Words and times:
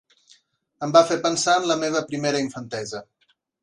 Em 0.87 0.95
va 0.95 1.03
fer 1.11 1.19
pensar 1.27 1.57
en 1.61 1.69
la 1.73 1.79
meva 1.85 2.05
primera 2.11 2.45
infantesa 2.49 3.09